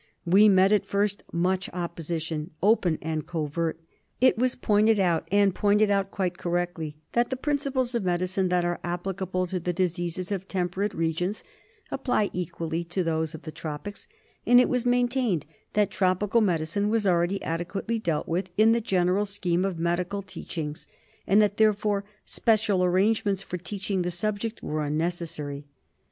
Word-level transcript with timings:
We 0.25 0.49
met 0.49 0.71
at 0.71 0.87
first 0.87 1.21
much 1.31 1.69
oppositiogi— 1.73 2.49
open 2.73 2.97
and 3.03 3.23
covert. 3.27 3.79
It 4.19 4.35
was 4.35 4.55
pointed 4.55 4.99
out, 4.99 5.27
and 5.31 5.53
pointed 5.53 5.91
out 5.91 6.09
quite 6.09 6.39
cprrectly, 6.39 6.95
that 7.11 7.29
the 7.29 7.35
principles 7.37 7.93
of 7.93 8.03
medicine 8.03 8.49
that 8.49 8.65
are 8.65 8.79
applicable 8.83 9.45
to 9.45 9.59
the 9.59 9.73
diseases 9.73 10.31
of 10.31 10.47
temperate 10.47 10.95
regions 10.95 11.43
apply 11.91 12.31
equally 12.33 12.83
to 12.85 13.03
those 13.03 13.35
of 13.35 13.43
the 13.43 13.51
tropics, 13.51 14.07
and 14.43 14.59
it 14.59 14.69
was 14.69 14.87
maintained 14.87 15.45
that 15.73 15.91
tropical 15.91 16.41
medicine 16.41 16.89
was 16.89 17.05
already 17.05 17.39
adequately 17.43 17.99
dealt 17.99 18.27
with 18.27 18.49
in 18.57 18.71
the 18.71 18.81
general 18.81 19.27
scheme 19.27 19.63
of 19.63 19.77
medical 19.77 20.23
teachings, 20.23 20.87
and 21.27 21.39
that, 21.43 21.57
therefore, 21.57 22.03
special 22.25 22.83
arrange 22.83 23.23
ments 23.23 23.43
for 23.43 23.57
teaching 23.59 24.01
the 24.01 24.09
subject 24.09 24.63
were 24.63 24.83
unnecessary. 24.83 25.67